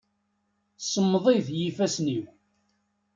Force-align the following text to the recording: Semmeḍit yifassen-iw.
Semmeḍit 0.79 1.47
yifassen-iw. 1.57 2.25